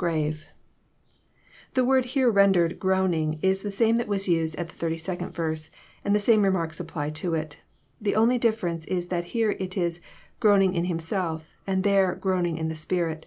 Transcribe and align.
grave,'] 0.00 0.46
The 1.74 1.84
word 1.84 2.06
here 2.16 2.30
rendered 2.30 2.78
*' 2.78 2.78
groaning 2.80 3.38
'* 3.40 3.42
is 3.42 3.60
the 3.60 3.70
same 3.70 3.98
that 3.98 4.08
was 4.08 4.26
used 4.30 4.56
at 4.56 4.68
S2d 4.70 5.32
verse, 5.32 5.70
and 6.02 6.14
the 6.14 6.18
same 6.18 6.40
remarks 6.40 6.80
apply 6.80 7.10
to 7.20 7.34
it. 7.34 7.58
The 8.00 8.14
only 8.16 8.38
difference 8.38 8.86
is 8.86 9.08
that 9.08 9.24
here 9.36 9.50
it 9.50 9.76
is 9.76 10.00
<* 10.22 10.40
groaning 10.40 10.74
in 10.74 10.86
Himself," 10.86 11.52
and 11.66 11.84
there 11.84 12.16
''groaning 12.16 12.56
in 12.56 12.68
the 12.68 12.74
spirit. 12.74 13.26